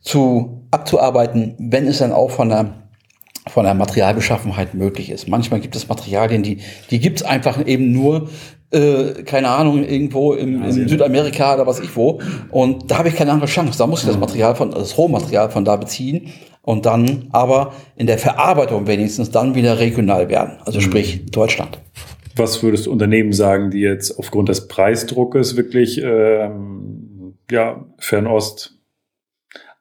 zu 0.00 0.62
abzuarbeiten, 0.70 1.54
wenn 1.58 1.86
es 1.86 1.98
dann 1.98 2.12
auch 2.12 2.30
von 2.30 2.48
der 2.48 2.86
von 3.48 3.64
der 3.64 3.74
Materialbeschaffenheit 3.74 4.74
möglich 4.74 5.10
ist. 5.10 5.28
Manchmal 5.28 5.60
gibt 5.60 5.76
es 5.76 5.88
Materialien, 5.88 6.42
die, 6.42 6.58
die 6.90 6.98
gibt 6.98 7.20
es 7.20 7.26
einfach 7.26 7.64
eben 7.64 7.92
nur, 7.92 8.28
äh, 8.72 9.22
keine 9.24 9.50
Ahnung, 9.50 9.84
irgendwo 9.84 10.32
im, 10.32 10.64
in 10.64 10.88
Südamerika 10.88 11.54
oder 11.54 11.66
was 11.66 11.78
ich 11.78 11.94
wo. 11.94 12.20
Und 12.50 12.90
da 12.90 12.98
habe 12.98 13.08
ich 13.08 13.14
keine 13.14 13.30
andere 13.30 13.48
Chance. 13.48 13.78
Da 13.78 13.86
muss 13.86 14.00
ich 14.00 14.08
das 14.08 14.18
Material 14.18 14.56
von, 14.56 14.72
das 14.72 14.98
Rohmaterial 14.98 15.50
von 15.50 15.64
da 15.64 15.76
beziehen 15.76 16.32
und 16.62 16.86
dann 16.86 17.28
aber 17.30 17.72
in 17.94 18.08
der 18.08 18.18
Verarbeitung 18.18 18.88
wenigstens 18.88 19.30
dann 19.30 19.54
wieder 19.54 19.78
regional 19.78 20.28
werden. 20.28 20.58
Also 20.64 20.80
sprich 20.80 21.26
Deutschland. 21.26 21.78
Was 22.36 22.62
würdest 22.62 22.86
du 22.86 22.92
Unternehmen 22.92 23.32
sagen, 23.32 23.70
die 23.70 23.80
jetzt 23.80 24.18
aufgrund 24.18 24.48
des 24.48 24.68
Preisdruckes 24.68 25.56
wirklich 25.56 26.00
ähm, 26.02 27.34
ja, 27.50 27.86
Fernost 27.98 28.78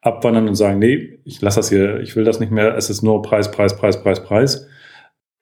abwandern 0.01 0.47
und 0.47 0.55
sagen, 0.55 0.79
nee, 0.79 1.19
ich 1.25 1.41
lasse 1.41 1.59
das 1.59 1.69
hier, 1.69 1.99
ich 1.99 2.15
will 2.15 2.23
das 2.23 2.39
nicht 2.39 2.51
mehr, 2.51 2.75
es 2.77 2.89
ist 2.89 3.01
nur 3.01 3.21
Preis, 3.21 3.51
Preis, 3.51 3.75
Preis, 3.75 4.01
Preis, 4.01 4.23
Preis. 4.23 4.67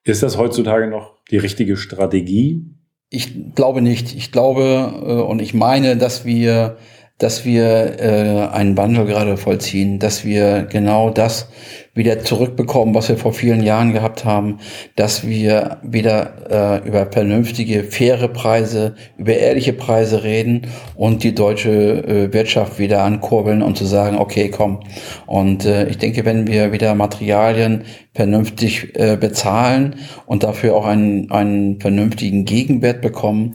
Ist 0.04 0.22
das 0.22 0.36
heutzutage 0.36 0.88
noch 0.88 1.18
die 1.30 1.38
richtige 1.38 1.76
Strategie? 1.76 2.64
Ich 3.10 3.54
glaube 3.54 3.80
nicht. 3.80 4.14
Ich 4.14 4.32
glaube 4.32 4.92
äh, 5.02 5.30
und 5.30 5.40
ich 5.40 5.54
meine, 5.54 5.96
dass 5.96 6.24
wir 6.24 6.78
dass 7.18 7.44
wir 7.44 8.00
äh, 8.00 8.48
einen 8.52 8.76
Wandel 8.76 9.06
gerade 9.06 9.36
vollziehen, 9.36 10.00
dass 10.00 10.24
wir 10.24 10.62
genau 10.62 11.10
das 11.10 11.48
wieder 11.94 12.18
zurückbekommen, 12.18 12.94
was 12.94 13.08
wir 13.08 13.16
vor 13.16 13.32
vielen 13.32 13.62
Jahren 13.62 13.92
gehabt 13.92 14.24
haben, 14.24 14.58
dass 14.96 15.26
wir 15.26 15.78
wieder 15.82 16.82
äh, 16.82 16.88
über 16.88 17.06
vernünftige, 17.06 17.84
faire 17.84 18.26
Preise, 18.28 18.96
über 19.16 19.34
ehrliche 19.34 19.72
Preise 19.72 20.24
reden 20.24 20.66
und 20.96 21.22
die 21.22 21.36
deutsche 21.36 21.70
äh, 21.70 22.32
Wirtschaft 22.32 22.80
wieder 22.80 23.04
ankurbeln 23.04 23.62
und 23.62 23.78
zu 23.78 23.84
sagen, 23.84 24.18
okay, 24.18 24.48
komm. 24.50 24.80
Und 25.26 25.64
äh, 25.64 25.86
ich 25.86 25.98
denke, 25.98 26.24
wenn 26.24 26.48
wir 26.48 26.72
wieder 26.72 26.96
Materialien 26.96 27.84
vernünftig 28.12 28.96
äh, 28.98 29.16
bezahlen 29.16 29.96
und 30.26 30.42
dafür 30.42 30.74
auch 30.74 30.86
einen, 30.86 31.30
einen 31.30 31.80
vernünftigen 31.80 32.44
Gegenwert 32.44 33.02
bekommen, 33.02 33.54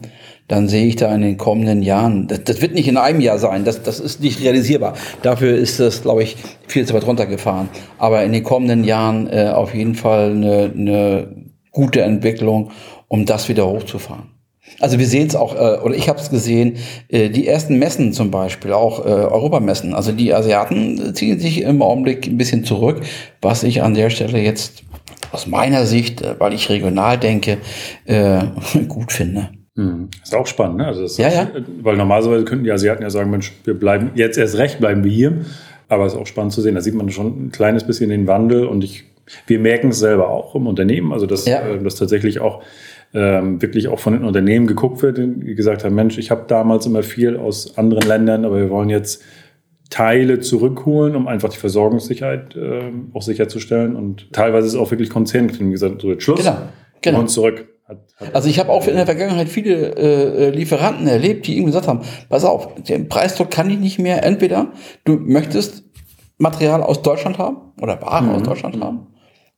dann 0.50 0.66
sehe 0.66 0.86
ich 0.86 0.96
da 0.96 1.14
in 1.14 1.20
den 1.20 1.36
kommenden 1.36 1.80
Jahren, 1.80 2.26
das, 2.26 2.42
das 2.42 2.60
wird 2.60 2.74
nicht 2.74 2.88
in 2.88 2.96
einem 2.96 3.20
Jahr 3.20 3.38
sein, 3.38 3.64
das, 3.64 3.84
das 3.84 4.00
ist 4.00 4.20
nicht 4.20 4.42
realisierbar. 4.42 4.94
Dafür 5.22 5.56
ist 5.56 5.78
das, 5.78 6.02
glaube 6.02 6.24
ich, 6.24 6.36
viel 6.66 6.84
zu 6.84 6.92
weit 6.92 7.06
runtergefahren. 7.06 7.68
Aber 7.98 8.24
in 8.24 8.32
den 8.32 8.42
kommenden 8.42 8.82
Jahren 8.82 9.28
äh, 9.28 9.50
auf 9.54 9.76
jeden 9.76 9.94
Fall 9.94 10.32
eine, 10.32 10.72
eine 10.76 11.28
gute 11.70 12.02
Entwicklung, 12.02 12.72
um 13.06 13.26
das 13.26 13.48
wieder 13.48 13.64
hochzufahren. 13.64 14.32
Also 14.80 14.98
wir 14.98 15.06
sehen 15.06 15.28
es 15.28 15.36
auch, 15.36 15.54
äh, 15.54 15.78
oder 15.84 15.94
ich 15.94 16.08
habe 16.08 16.18
es 16.18 16.30
gesehen, 16.30 16.78
äh, 17.08 17.28
die 17.28 17.46
ersten 17.46 17.78
Messen 17.78 18.12
zum 18.12 18.32
Beispiel, 18.32 18.72
auch 18.72 19.06
äh, 19.06 19.08
Europamessen. 19.08 19.94
Also 19.94 20.10
die 20.10 20.34
Asiaten 20.34 21.14
ziehen 21.14 21.38
sich 21.38 21.60
im 21.60 21.80
Augenblick 21.80 22.26
ein 22.26 22.38
bisschen 22.38 22.64
zurück, 22.64 23.02
was 23.40 23.62
ich 23.62 23.84
an 23.84 23.94
der 23.94 24.10
Stelle 24.10 24.40
jetzt 24.40 24.82
aus 25.30 25.46
meiner 25.46 25.86
Sicht, 25.86 26.22
äh, 26.22 26.40
weil 26.40 26.54
ich 26.54 26.70
regional 26.70 27.18
denke, 27.18 27.58
äh, 28.06 28.40
gut 28.88 29.12
finde. 29.12 29.50
Mhm. 29.80 30.08
Ist 30.22 30.34
auch 30.34 30.46
spannend, 30.46 30.78
ne? 30.78 30.86
Also 30.86 31.22
ja, 31.22 31.28
ja. 31.28 31.48
Weil 31.82 31.96
normalerweise 31.96 32.44
könnten 32.44 32.64
die 32.64 32.72
Asiaten 32.72 33.02
ja 33.02 33.10
sagen, 33.10 33.30
Mensch, 33.30 33.52
wir 33.64 33.74
bleiben 33.74 34.10
jetzt 34.14 34.36
erst 34.36 34.58
recht, 34.58 34.78
bleiben 34.78 35.04
wir 35.04 35.10
hier. 35.10 35.32
Aber 35.88 36.06
es 36.06 36.12
ist 36.12 36.18
auch 36.18 36.26
spannend 36.26 36.52
zu 36.52 36.60
sehen. 36.60 36.74
Da 36.74 36.82
sieht 36.82 36.94
man 36.94 37.10
schon 37.10 37.46
ein 37.46 37.50
kleines 37.50 37.84
bisschen 37.84 38.10
den 38.10 38.26
Wandel 38.26 38.66
und 38.66 38.84
ich, 38.84 39.04
wir 39.46 39.58
merken 39.58 39.88
es 39.88 39.98
selber 39.98 40.28
auch 40.28 40.54
im 40.54 40.66
Unternehmen. 40.66 41.12
Also 41.12 41.26
dass, 41.26 41.46
ja. 41.46 41.66
äh, 41.66 41.82
dass 41.82 41.96
tatsächlich 41.96 42.40
auch 42.40 42.62
ähm, 43.14 43.60
wirklich 43.60 43.88
auch 43.88 43.98
von 43.98 44.12
den 44.12 44.24
Unternehmen 44.24 44.66
geguckt 44.66 45.02
wird, 45.02 45.18
die 45.18 45.54
gesagt 45.54 45.82
haben, 45.82 45.94
Mensch, 45.94 46.18
ich 46.18 46.30
habe 46.30 46.44
damals 46.46 46.86
immer 46.86 47.02
viel 47.02 47.36
aus 47.36 47.76
anderen 47.76 48.06
Ländern, 48.06 48.44
aber 48.44 48.58
wir 48.58 48.70
wollen 48.70 48.88
jetzt 48.88 49.24
Teile 49.88 50.38
zurückholen, 50.38 51.16
um 51.16 51.26
einfach 51.26 51.48
die 51.48 51.56
Versorgungssicherheit 51.56 52.54
äh, 52.54 52.92
auch 53.12 53.22
sicherzustellen. 53.22 53.96
Und 53.96 54.32
teilweise 54.32 54.68
ist 54.68 54.76
auch 54.76 54.90
wirklich 54.92 55.10
Konzern 55.10 55.48
gesagt, 55.48 56.02
so 56.02 56.10
jetzt 56.10 56.22
Schluss, 56.22 56.44
genau. 56.44 56.58
Genau. 57.02 57.20
und 57.20 57.30
zurück. 57.30 57.66
Hat, 57.90 57.98
hat 58.16 58.34
also 58.34 58.48
ich 58.48 58.58
habe 58.60 58.70
auch 58.70 58.86
in 58.86 58.94
der 58.94 59.06
Vergangenheit 59.06 59.48
viele 59.48 59.96
äh, 59.96 60.46
äh, 60.46 60.50
Lieferanten 60.50 61.08
erlebt, 61.08 61.46
die 61.46 61.56
ihm 61.56 61.66
gesagt 61.66 61.88
haben, 61.88 62.02
pass 62.28 62.44
auf, 62.44 62.74
den 62.76 63.08
Preisdruck 63.08 63.50
kann 63.50 63.68
ich 63.68 63.78
nicht 63.78 63.98
mehr. 63.98 64.24
Entweder 64.24 64.68
du 65.04 65.14
möchtest 65.16 65.82
Material 66.38 66.82
aus 66.82 67.02
Deutschland 67.02 67.38
haben 67.38 67.72
oder 67.80 68.00
Waren 68.00 68.26
mhm. 68.26 68.34
aus 68.36 68.42
Deutschland 68.44 68.80
haben 68.80 69.08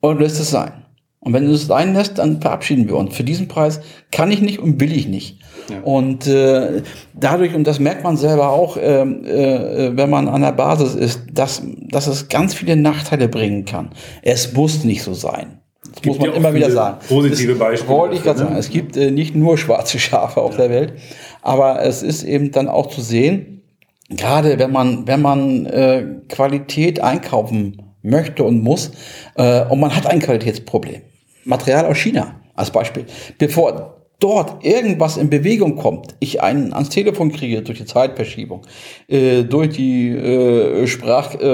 oder 0.01 0.15
du 0.15 0.23
lässt 0.23 0.39
es 0.39 0.49
sein. 0.49 0.83
Und 1.19 1.31
wenn 1.31 1.45
du 1.45 1.53
es 1.53 1.67
sein 1.67 1.93
lässt, 1.93 2.17
dann 2.17 2.41
verabschieden 2.41 2.89
wir 2.89 2.97
uns. 2.97 3.15
Für 3.15 3.23
diesen 3.23 3.47
Preis 3.47 3.79
kann 4.11 4.29
ich 4.29 4.41
nicht 4.41 4.59
und 4.59 4.81
will 4.81 4.91
ich 4.91 5.07
nicht. 5.07 5.39
Ja. 5.69 5.79
Und 5.81 6.27
äh, 6.27 6.81
dadurch, 7.13 7.55
und 7.55 7.65
das 7.65 7.79
merkt 7.79 8.03
man 8.03 8.17
selber 8.17 8.49
auch, 8.49 8.75
äh, 8.75 9.03
äh, 9.03 9.95
wenn 9.95 10.09
man 10.09 10.27
an 10.27 10.41
der 10.41 10.51
Basis 10.51 10.95
ist, 10.95 11.21
dass, 11.31 11.61
dass 11.87 12.07
es 12.07 12.27
ganz 12.27 12.53
viele 12.53 12.75
Nachteile 12.75 13.29
bringen 13.29 13.63
kann. 13.63 13.91
Es 14.21 14.51
muss 14.51 14.83
nicht 14.83 15.03
so 15.03 15.13
sein. 15.13 15.62
Das 15.93 16.05
muss 16.05 16.19
man 16.19 16.33
immer 16.33 16.53
wieder 16.53 16.71
sagen. 16.71 16.97
Positive 17.07 17.55
Beispiele. 17.55 17.97
Wollte 17.97 18.15
ich 18.15 18.23
gerade 18.23 18.39
sagen. 18.39 18.55
Es 18.55 18.69
gibt 18.69 18.97
äh, 18.97 19.11
nicht 19.11 19.35
nur 19.35 19.57
schwarze 19.57 19.99
Schafe 19.99 20.41
auf 20.41 20.53
ja. 20.53 20.67
der 20.67 20.69
Welt, 20.69 20.93
aber 21.41 21.83
es 21.83 22.03
ist 22.03 22.23
eben 22.23 22.51
dann 22.51 22.67
auch 22.67 22.87
zu 22.87 23.01
sehen, 23.01 23.61
gerade 24.09 24.59
wenn 24.59 24.71
man, 24.71 25.07
wenn 25.07 25.21
man 25.21 25.65
äh, 25.65 26.05
Qualität 26.29 26.99
einkaufen 26.99 27.95
möchte 28.01 28.43
und 28.43 28.63
muss, 28.63 28.91
äh, 29.35 29.65
und 29.65 29.79
man 29.79 29.95
hat 29.95 30.07
ein 30.07 30.19
Qualitätsproblem. 30.19 31.01
Material 31.45 31.85
aus 31.85 31.97
China 31.97 32.39
als 32.55 32.71
Beispiel. 32.71 33.05
Bevor 33.37 34.02
dort 34.23 34.63
irgendwas 34.63 35.17
in 35.17 35.29
Bewegung 35.29 35.75
kommt, 35.75 36.15
ich 36.19 36.41
einen 36.41 36.71
ans 36.71 36.87
Telefon 36.87 37.33
kriege 37.33 37.61
durch 37.61 37.79
die 37.79 37.85
Zeitverschiebung, 37.85 38.65
äh, 39.09 39.43
durch 39.43 39.75
die 39.75 40.11
äh, 40.11 40.87
Sprach, 40.87 41.35
äh, 41.35 41.45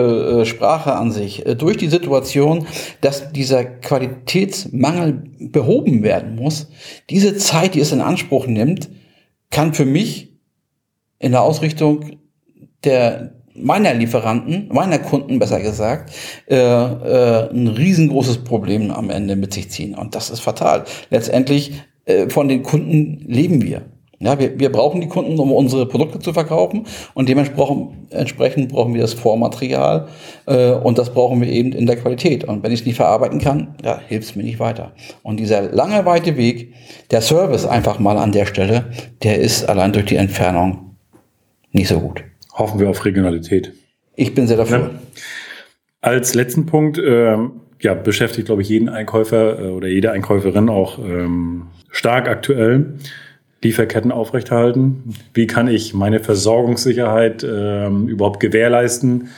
äh, 0.42 0.46
Sprache 0.46 0.94
an 0.94 1.12
sich, 1.12 1.48
äh, 1.48 1.56
durch 1.56 1.78
die 1.78 1.88
Situation, 1.88 2.68
dass 3.02 3.32
dieser 3.32 3.66
Qualitätsmangel 3.66 5.24
behoben 5.40 6.04
werden 6.04 6.36
muss, 6.36 6.68
diese 7.10 7.36
Zeit, 7.38 7.74
die 7.74 7.80
es 7.80 7.92
in 7.92 8.02
Anspruch 8.02 8.46
nimmt, 8.46 8.90
kann 9.50 9.74
für 9.74 9.86
mich 9.86 10.38
in 11.18 11.32
der 11.32 11.42
Ausrichtung 11.42 12.20
der 12.84 13.34
meiner 13.56 13.94
Lieferanten, 13.94 14.70
meiner 14.72 15.00
Kunden 15.00 15.40
besser 15.40 15.60
gesagt, 15.60 16.14
äh, 16.48 16.56
äh, 16.56 17.50
ein 17.52 17.68
riesengroßes 17.68 18.44
Problem 18.44 18.92
am 18.92 19.10
Ende 19.10 19.36
mit 19.36 19.54
sich 19.54 19.70
ziehen. 19.70 19.96
Und 19.96 20.16
das 20.16 20.30
ist 20.30 20.40
fatal. 20.40 20.86
Letztendlich 21.10 21.74
von 22.30 22.48
den 22.48 22.64
Kunden 22.64 23.24
leben 23.28 23.62
wir. 23.62 23.82
Ja, 24.22 24.38
wir, 24.38 24.60
wir 24.60 24.70
brauchen 24.70 25.00
die 25.00 25.08
Kunden, 25.08 25.40
um 25.40 25.54
unsere 25.54 25.86
Produkte 25.86 26.20
zu 26.20 26.34
verkaufen 26.34 26.86
und 27.14 27.30
dementsprechend 27.30 27.94
entsprechend 28.10 28.70
brauchen 28.70 28.94
wir 28.94 29.02
das 29.02 29.14
Vormaterial 29.14 30.10
äh, 30.46 30.72
und 30.72 30.98
das 30.98 31.14
brauchen 31.14 31.40
wir 31.40 31.48
eben 31.48 31.72
in 31.72 31.86
der 31.86 31.96
Qualität. 31.96 32.44
Und 32.44 32.62
wenn 32.62 32.74
ich 32.74 32.82
es 32.82 32.86
nicht 32.86 32.98
verarbeiten 32.98 33.40
kann, 33.40 33.76
ja, 33.82 34.02
hilft 34.08 34.30
es 34.30 34.36
mir 34.36 34.44
nicht 34.44 34.60
weiter. 34.60 34.92
Und 35.24 35.40
dieser 35.40 35.62
lange, 35.72 36.06
weite 36.06 36.36
Weg, 36.36 36.74
der 37.12 37.22
Service 37.22 37.66
einfach 37.66 38.00
mal 38.00 38.18
an 38.18 38.34
der 38.34 38.46
Stelle, 38.46 38.92
der 39.24 39.40
ist 39.40 39.70
allein 39.70 39.94
durch 39.94 40.06
die 40.06 40.18
Entfernung 40.18 40.96
nicht 41.72 41.88
so 41.88 42.02
gut. 42.02 42.22
Hoffen 42.54 42.80
wir 42.80 42.90
auf 42.90 43.06
Regionalität. 43.06 43.72
Ich 44.16 44.36
bin 44.36 44.48
sehr 44.48 44.58
dafür. 44.58 44.80
Ja. 44.80 44.90
Als 46.02 46.34
letzten 46.34 46.66
Punkt 46.66 46.98
äh, 46.98 47.38
ja, 47.82 47.94
beschäftigt, 47.94 48.48
glaube 48.48 48.62
ich, 48.62 48.70
jeden 48.70 48.90
Einkäufer 48.90 49.60
äh, 49.60 49.70
oder 49.70 49.88
jede 49.88 50.12
Einkäuferin 50.12 50.70
auch 50.70 51.00
ähm, 51.00 51.68
stark 51.90 52.28
aktuell. 52.28 52.94
Lieferketten 53.62 54.12
aufrechterhalten? 54.12 55.16
Wie 55.34 55.46
kann 55.46 55.68
ich 55.68 55.94
meine 55.94 56.22
Versorgungssicherheit 56.22 57.44
ähm, 57.44 58.08
überhaupt 58.08 58.40
gewährleisten? 58.40 59.30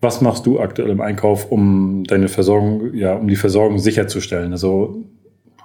Was 0.00 0.20
machst 0.20 0.46
du 0.46 0.60
aktuell 0.60 0.90
im 0.90 1.00
Einkauf, 1.00 1.50
um 1.50 2.04
deine 2.04 2.28
Versorgung, 2.28 2.94
ja, 2.94 3.14
um 3.14 3.26
die 3.26 3.34
Versorgung 3.34 3.80
sicherzustellen? 3.80 4.52
Also 4.52 5.02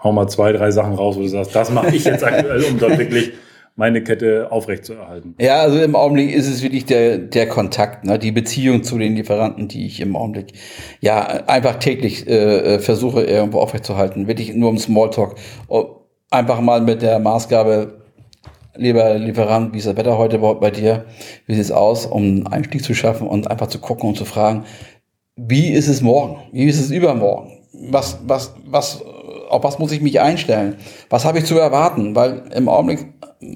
hau 0.04 0.12
mal 0.12 0.28
zwei, 0.28 0.54
drei 0.54 0.72
Sachen 0.72 0.94
raus, 0.94 1.18
wo 1.18 1.22
du 1.22 1.28
sagst, 1.28 1.56
das 1.56 1.72
mache 1.72 1.96
ich 1.96 2.06
jetzt 2.06 2.24
aktuell, 2.24 2.64
um 2.64 2.80
dort 2.80 2.98
wirklich 2.98 3.34
meine 3.76 4.04
Kette 4.04 4.52
aufrechtzuerhalten. 4.52 5.36
Ja, 5.40 5.62
also 5.62 5.82
im 5.82 5.96
Augenblick 5.96 6.34
ist 6.34 6.48
es 6.48 6.62
wirklich 6.62 6.86
der, 6.86 7.18
der 7.18 7.48
Kontakt, 7.48 8.06
ne, 8.06 8.20
die 8.20 8.32
Beziehung 8.32 8.84
zu 8.84 8.98
den 8.98 9.16
Lieferanten, 9.16 9.68
die 9.68 9.88
ich 9.88 10.00
im 10.00 10.16
Augenblick 10.16 10.54
ja 11.02 11.26
einfach 11.48 11.78
täglich 11.78 12.28
äh, 12.28 12.80
versuche 12.80 13.24
irgendwo 13.24 13.60
aufrechtzuerhalten. 13.60 14.28
Wirklich 14.28 14.54
nur 14.54 14.70
im 14.70 14.78
Smalltalk. 14.78 15.36
Einfach 16.30 16.62
mal 16.62 16.82
mit 16.82 17.02
der 17.02 17.20
Maßgabe, 17.20 18.02
lieber 18.76 19.16
Lieferant, 19.16 19.74
wie 19.74 19.80
ist 19.80 19.88
das 19.88 19.98
Wetter 19.98 20.18
heute 20.18 20.40
bei 20.40 20.72
dir? 20.72 21.06
Wie 21.46 21.54
sieht 21.54 21.64
es 21.64 21.72
aus, 21.72 22.06
um 22.06 22.24
einen 22.24 22.48
Einstieg 22.48 22.84
zu 22.84 22.94
schaffen 22.94 23.28
und 23.28 23.50
einfach 23.50 23.68
zu 23.68 23.80
gucken 23.80 24.10
und 24.10 24.18
zu 24.18 24.26
fragen, 24.26 24.66
wie 25.36 25.70
ist 25.70 25.88
es 25.88 26.02
morgen? 26.02 26.38
Wie 26.52 26.66
ist 26.66 26.80
es 26.80 26.92
übermorgen? 26.92 27.60
Was, 27.90 28.20
was, 28.26 28.54
was, 28.66 29.04
auf 29.54 29.64
was 29.64 29.80
muss 29.80 29.92
ich 29.92 30.02
mich 30.02 30.20
einstellen? 30.20 30.76
Was 31.10 31.26
habe 31.26 31.40
ich 31.40 31.46
zu 31.46 31.58
erwarten? 31.58 32.16
Weil 32.16 32.44
im 32.54 32.68
Augenblick 32.68 33.08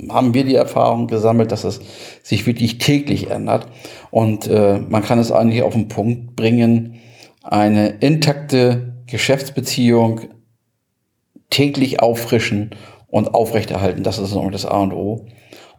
haben 0.10 0.34
wir 0.34 0.44
die 0.44 0.56
Erfahrung 0.56 1.08
gesammelt, 1.08 1.52
dass 1.52 1.64
es 1.64 1.80
sich 2.24 2.46
wirklich 2.46 2.78
täglich 2.78 3.30
ändert. 3.30 3.68
Und 4.12 4.48
äh, 4.48 4.80
man 4.80 5.04
kann 5.04 5.20
es 5.20 5.32
eigentlich 5.32 5.64
auf 5.64 5.74
den 5.74 5.88
Punkt 5.88 6.36
bringen, 6.36 7.00
eine 7.44 7.88
intakte 7.88 8.94
Geschäftsbeziehung 9.08 10.22
täglich 11.50 12.02
auffrischen 12.02 12.72
und 13.08 13.34
aufrechterhalten. 13.34 14.04
Das 14.04 14.20
ist 14.20 14.34
noch 14.34 14.52
das 14.52 14.66
A 14.66 14.80
und 14.82 14.94
O. 14.94 15.26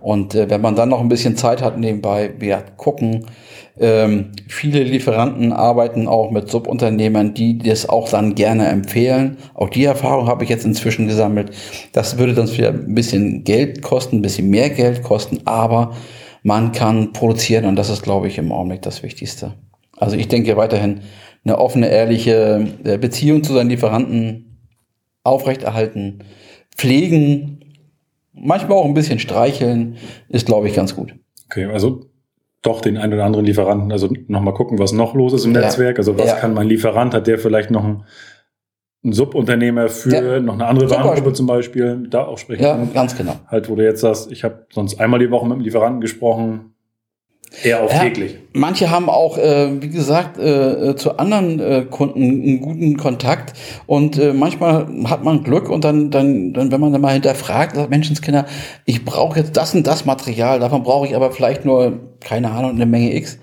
Und 0.01 0.35
äh, 0.35 0.49
wenn 0.49 0.61
man 0.61 0.77
dann 0.77 0.91
noch 0.91 1.01
ein 1.01 1.09
bisschen 1.09 1.37
Zeit 1.37 1.63
hat 1.63 1.79
nebenbei, 1.79 2.33
wir 2.39 2.63
gucken, 2.77 3.27
ähm, 3.81 4.33
viele 4.49 4.83
Lieferanten 4.83 5.53
arbeiten 5.53 6.09
auch 6.09 6.31
mit 6.31 6.49
Subunternehmern, 6.49 7.35
die 7.35 7.59
das 7.59 7.89
auch 7.89 8.09
dann 8.09 8.35
gerne 8.35 8.69
empfehlen. 8.69 9.37
Auch 9.55 9.69
die 9.69 9.85
Erfahrung 9.85 10.27
habe 10.27 10.45
ich 10.45 10.51
jetzt 10.51 10.65
inzwischen 10.65 11.07
gesammelt. 11.07 11.51
Das 11.93 12.19
würde 12.19 12.35
dann 12.35 12.51
wieder 12.51 12.71
ein 12.71 12.95
bisschen 12.95 13.45
Geld 13.45 13.83
kosten, 13.83 14.17
ein 14.17 14.23
bisschen 14.23 14.51
mehr 14.51 14.71
Geld 14.71 15.03
kosten, 15.03 15.41
aber 15.45 15.95
man 16.43 16.73
kann 16.73 17.13
produzieren 17.13 17.65
und 17.65 17.77
das 17.77 17.91
ist, 17.91 18.03
glaube 18.03 18.29
ich, 18.29 18.39
im 18.39 18.53
Augenblick 18.53 18.83
das 18.83 19.03
Wichtigste. 19.03 19.55
Also 19.97 20.17
ich 20.17 20.29
denke 20.29 20.57
weiterhin 20.57 21.01
eine 21.45 21.59
offene, 21.59 21.89
ehrliche 21.89 22.67
äh, 22.85 22.99
Beziehung 22.99 23.43
zu 23.43 23.53
seinen 23.53 23.71
Lieferanten 23.71 24.59
aufrechterhalten, 25.25 26.25
pflegen, 26.77 27.68
manchmal 28.41 28.79
auch 28.79 28.85
ein 28.85 28.95
bisschen 28.95 29.19
streicheln, 29.19 29.97
ist, 30.29 30.47
glaube 30.47 30.69
ich, 30.69 30.75
ganz 30.75 30.95
gut. 30.95 31.15
Okay, 31.47 31.67
also 31.67 32.07
doch 32.63 32.81
den 32.81 32.97
einen 32.97 33.15
oder 33.15 33.25
anderen 33.25 33.45
Lieferanten, 33.45 33.93
also 33.93 34.09
nochmal 34.27 34.55
gucken, 34.55 34.79
was 34.79 34.93
noch 34.93 35.15
los 35.15 35.33
ist 35.33 35.45
im 35.45 35.55
ja. 35.55 35.61
Netzwerk. 35.61 35.99
Also 35.99 36.19
was 36.19 36.27
ja. 36.27 36.37
kann 36.37 36.55
mein 36.55 36.67
Lieferant, 36.67 37.15
hat 37.15 37.27
der 37.27 37.39
vielleicht 37.39 37.71
noch 37.71 37.85
ein, 37.85 38.05
ein 39.05 39.13
Subunternehmer 39.13 39.89
für 39.89 40.35
ja. 40.35 40.41
noch 40.41 40.55
eine 40.55 40.67
andere 40.67 40.91
Warengruppe 40.91 41.33
zum 41.33 41.47
Beispiel, 41.47 42.07
da 42.11 42.25
auch 42.27 42.39
sprechen. 42.39 42.65
Ja, 42.65 42.85
ganz 42.93 43.17
genau. 43.17 43.37
Halt, 43.47 43.71
wo 43.71 43.77
du 43.77 43.85
jetzt 43.85 44.01
sagst, 44.01 44.33
ich 44.33 44.43
habe 44.45 44.67
sonst 44.73 45.01
einmal 45.01 45.21
die 45.21 45.31
Woche 45.31 45.47
mit 45.47 45.59
dem 45.59 45.63
Lieferanten 45.63 46.01
gesprochen, 46.01 46.75
Eher 47.63 47.83
auf 47.83 47.91
täglich. 47.91 48.33
Ja, 48.33 48.39
manche 48.53 48.91
haben 48.91 49.09
auch, 49.09 49.39
äh, 49.39 49.83
wie 49.83 49.89
gesagt, 49.89 50.39
äh, 50.39 50.95
zu 50.97 51.19
anderen 51.19 51.61
äh, 51.61 51.87
Kunden 51.89 52.23
einen 52.23 52.61
guten 52.61 52.97
Kontakt 52.97 53.55
und 53.87 54.19
äh, 54.19 54.33
manchmal 54.33 54.87
hat 55.05 55.25
man 55.25 55.43
Glück 55.45 55.69
und 55.69 55.85
dann, 55.85 56.11
dann, 56.11 56.53
dann 56.53 56.71
wenn 56.71 56.81
man 56.81 56.93
dann 56.93 57.01
mal 57.01 57.15
hinterfragt, 57.15 57.77
sagt 57.77 57.91
Menschenskinder, 57.91 58.47
ich 58.85 59.05
brauche 59.05 59.39
jetzt 59.39 59.57
das 59.57 59.75
und 59.75 59.87
das 59.87 60.05
Material, 60.05 60.61
davon 60.61 60.83
brauche 60.83 61.07
ich 61.07 61.17
aber 61.17 61.33
vielleicht 61.33 61.65
nur, 61.65 61.99
keine 62.21 62.51
Ahnung, 62.51 62.73
eine 62.73 62.87
Menge 62.87 63.15
X. 63.15 63.39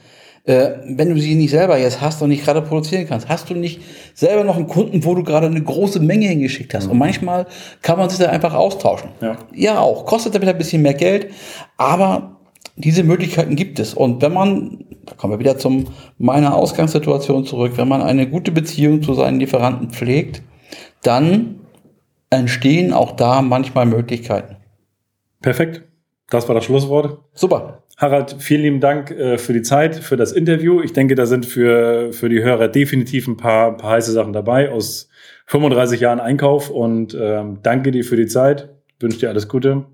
Äh, 0.46 0.74
wenn 0.86 1.10
du 1.10 1.20
sie 1.20 1.34
nicht 1.34 1.50
selber 1.50 1.80
jetzt 1.80 2.02
hast 2.02 2.22
und 2.22 2.30
nicht 2.30 2.46
gerade 2.46 2.62
produzieren 2.62 3.08
kannst, 3.10 3.28
hast 3.28 3.50
du 3.50 3.56
nicht 3.56 3.82
selber 4.14 4.44
noch 4.44 4.58
einen 4.58 4.68
Kunden, 4.68 5.04
wo 5.04 5.16
du 5.16 5.24
gerade 5.24 5.48
eine 5.48 5.62
große 5.62 6.00
Menge 6.00 6.28
hingeschickt 6.28 6.76
hast. 6.76 6.86
Mhm. 6.86 6.92
Und 6.92 6.98
manchmal 7.00 7.48
kann 7.82 7.98
man 7.98 8.10
sich 8.10 8.20
da 8.20 8.30
einfach 8.30 8.54
austauschen. 8.54 9.10
Ja, 9.22 9.38
ja 9.56 9.80
auch. 9.80 10.06
Kostet 10.06 10.36
damit 10.36 10.48
ein 10.48 10.58
bisschen 10.58 10.84
mehr 10.84 10.94
Geld, 10.94 11.32
aber 11.78 12.35
diese 12.76 13.04
Möglichkeiten 13.04 13.56
gibt 13.56 13.80
es. 13.80 13.94
Und 13.94 14.22
wenn 14.22 14.34
man, 14.34 14.86
da 15.06 15.16
kommen 15.16 15.34
wir 15.34 15.40
wieder 15.40 15.58
zum 15.58 15.88
meiner 16.18 16.56
Ausgangssituation 16.56 17.46
zurück, 17.46 17.74
wenn 17.76 17.88
man 17.88 18.02
eine 18.02 18.28
gute 18.28 18.52
Beziehung 18.52 19.02
zu 19.02 19.14
seinen 19.14 19.40
Lieferanten 19.40 19.90
pflegt, 19.90 20.42
dann 21.04 21.62
entstehen 22.30 22.92
auch 22.92 23.16
da 23.16 23.42
manchmal 23.42 23.86
Möglichkeiten. 23.86 24.58
Perfekt. 25.42 25.84
Das 26.30 26.48
war 26.48 26.56
das 26.56 26.66
Schlusswort. 26.66 27.20
Super. 27.34 27.84
Harald, 27.98 28.36
vielen 28.40 28.64
lieben 28.64 28.80
Dank 28.82 29.12
äh, 29.12 29.38
für 29.38 29.54
die 29.54 29.62
Zeit, 29.62 29.96
für 29.96 30.18
das 30.18 30.34
Interview. 30.34 30.82
Ich 30.82 30.92
denke, 30.92 31.16
da 31.16 31.26
sind 31.26 31.46
für, 31.46 32.12
für 32.12 32.28
die 32.28 32.42
Hörer 32.42 32.68
definitiv 32.68 33.28
ein 33.28 33.38
paar, 33.38 33.78
paar 33.78 33.92
heiße 33.92 34.12
Sachen 34.12 34.34
dabei 34.34 34.70
aus 34.70 35.08
35 35.46 36.02
Jahren 36.02 36.20
Einkauf 36.20 36.70
und 36.70 37.16
ähm, 37.18 37.60
danke 37.64 37.92
dir 37.92 38.04
für 38.04 38.18
die 38.18 38.26
Zeit. 38.26 38.70
Wünsche 39.00 39.20
dir 39.20 39.30
alles 39.30 39.48
Gute. 39.48 39.86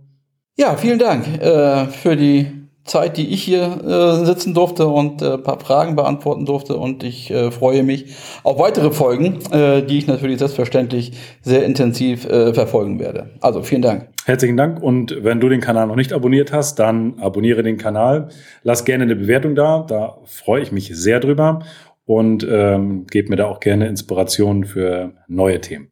Ja, 0.58 0.76
vielen 0.78 1.00
Dank 1.00 1.28
äh, 1.42 1.86
für 1.88 2.16
die 2.16 2.61
Zeit, 2.84 3.18
die 3.18 3.30
ich 3.30 3.44
hier 3.44 3.62
äh, 3.86 4.26
sitzen 4.26 4.54
durfte 4.54 4.88
und 4.88 5.22
äh, 5.22 5.38
paar 5.38 5.60
Fragen 5.60 5.96
beantworten 5.96 6.46
durfte. 6.46 6.76
Und 6.76 7.04
ich 7.04 7.30
äh, 7.30 7.52
freue 7.52 7.84
mich 7.84 8.16
auf 8.44 8.58
weitere 8.60 8.92
Folgen, 8.92 9.40
äh, 9.52 9.84
die 9.84 10.00
ich 10.00 10.08
natürlich 10.08 10.40
selbstverständlich 10.40 11.14
sehr 11.42 11.64
intensiv 11.64 12.26
äh, 12.26 12.54
verfolgen 12.54 13.00
werde. 13.00 13.30
Also 13.40 13.62
vielen 13.62 13.82
Dank. 13.82 14.10
Herzlichen 14.26 14.58
Dank. 14.58 14.82
Und 14.82 15.16
wenn 15.24 15.40
du 15.40 15.50
den 15.50 15.62
Kanal 15.62 15.88
noch 15.88 15.96
nicht 15.96 16.14
abonniert 16.14 16.52
hast, 16.52 16.80
dann 16.80 17.20
abonniere 17.20 17.64
den 17.64 17.78
Kanal. 17.78 18.30
Lass 18.64 18.84
gerne 18.86 19.04
eine 19.04 19.16
Bewertung 19.16 19.56
da. 19.56 19.86
Da 19.88 20.18
freue 20.26 20.62
ich 20.62 20.72
mich 20.72 20.92
sehr 20.94 21.20
drüber. 21.20 21.60
Und 22.06 22.46
ähm, 22.50 23.06
gebe 23.10 23.30
mir 23.30 23.36
da 23.38 23.46
auch 23.46 23.60
gerne 23.60 23.88
Inspirationen 23.88 24.66
für 24.66 25.14
neue 25.28 25.62
Themen. 25.62 25.91